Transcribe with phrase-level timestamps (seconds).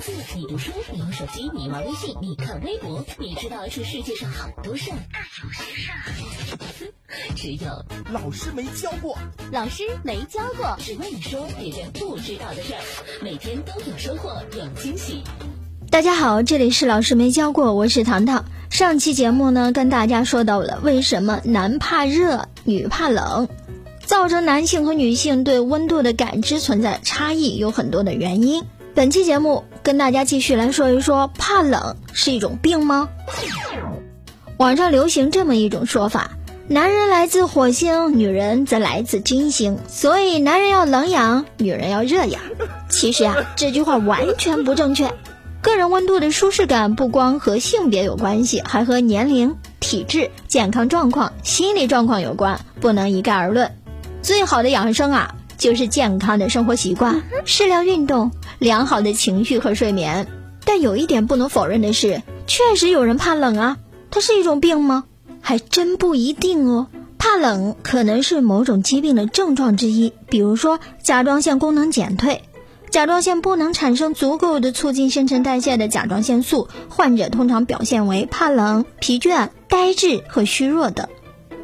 [0.00, 9.18] 字，你读书，你用手机，你玩微信，你看微博，你知道这世界上好多事儿，但有些事儿，只有老师没教过。
[9.52, 12.80] 老师没教过，只为你说别人不知道的事儿，
[13.22, 15.22] 每天都有收获，有惊喜。
[15.90, 18.46] 大家好，这里是老师没教过，我是糖糖。
[18.70, 23.48] 上期节目呢，跟大家说到了为什么男怕热，女怕冷，
[24.06, 28.64] 造成男性和女性对温度的感知存在差异，有很多的原因。
[28.92, 33.08] 本期节目跟大家继续来说一说，怕冷是一种病吗？
[34.58, 36.32] 网上流行这么一种说法：
[36.68, 42.42] 男人来自火星，女人则来自金星，所以男人要冷养，女人要热养。
[42.90, 45.10] 其实啊，这句话完全不正确。
[45.62, 53.72] 个人温度的舒适感不光和性别有关系，还和年龄、体质、健康状况、心理状况有关，不能一概而论。
[54.22, 60.28] 最好的养生啊，就是健康的生活习惯、适量运动、良好的情绪和睡眠。
[60.64, 63.78] 但有一点不能否认的是，确实有人怕冷啊，
[64.12, 65.04] 它是一种病吗？
[65.40, 66.86] 还真不一定哦。
[67.18, 72.42] 怕冷可能是某种疾病的症状之一，比如说甲状腺功能减退。
[72.90, 81.08] 甲状腺不能产生足够的促进新陈代谢的甲状腺素，患者通常表现为怕冷、疲倦、呆滞和虚弱等。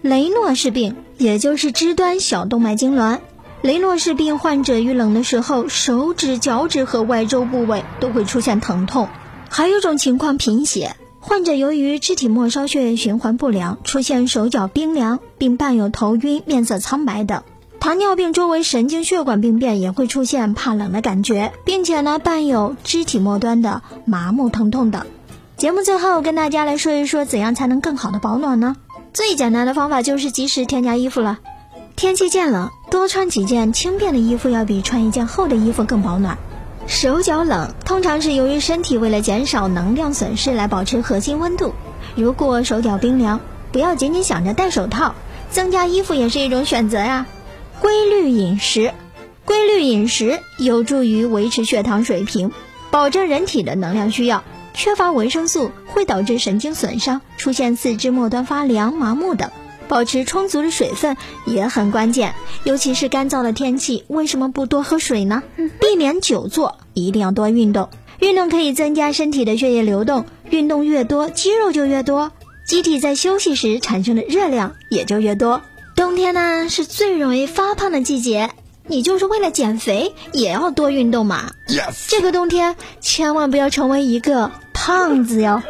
[0.00, 3.18] 雷诺氏病，也就是肢端小动脉痉挛。
[3.60, 9.08] 雷诺氏病患者遇冷的时候，手指、脚趾和外周部位都会出现疼痛。
[9.48, 17.42] 还有一种情况贫血，患者由于肢体末梢血液循环不良，出现手脚冰凉，并伴有头晕、面色苍白等。
[17.80, 25.04] 糖尿病周围神经血管病变也会出现怕冷的感觉，并且呢伴有肢体末端的麻木疼痛等。
[25.56, 28.76] 节目最后跟大家来说一说怎样才能更好的保暖呢？
[29.12, 31.40] 最简单的方法就是及时添加衣服了。
[31.98, 36.38] 天气渐冷，多穿几件轻便的衣服要比穿一件厚的衣服更保暖。
[36.86, 41.74] 手脚冷通常是由于身体为了减少能量损失来保持核心温度。
[42.14, 43.40] 如果手脚冰凉，
[43.72, 45.16] 不要仅仅想着戴手套，
[45.50, 47.26] 增加衣服也是一种选择呀。
[47.80, 48.94] 规律饮食，
[49.44, 52.52] 规律饮食有助于维持血糖水平，
[52.92, 54.44] 保证人体的能量需要。
[54.72, 59.50] 缺乏维生素会导致神经损伤，出现四肢末端发凉、麻木等。
[59.88, 62.34] 保持充足的水分也很关键，
[62.64, 65.42] 尤其是干燥的天气，为什么不多喝水呢？
[65.80, 67.88] 避免久坐，一定要多运动。
[68.20, 72.32] 运动可以增加身体的血液流动，运动越多，肌肉就越多，
[72.66, 75.62] 机体在休息时产生的热量也就越多。
[75.96, 78.50] 冬天呢是最容易发胖的季节，
[78.86, 81.52] 你就是为了减肥也要多运动嘛。
[82.08, 85.62] 这个冬天千万不要成为一个胖子哟。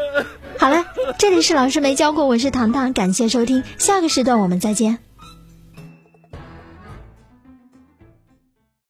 [0.69, 0.85] 好了，
[1.17, 4.99] 这里是老师没教过，我是糖糖，感谢收听，下个时段我们再见。